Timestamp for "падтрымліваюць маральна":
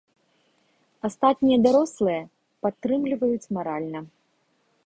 2.67-3.99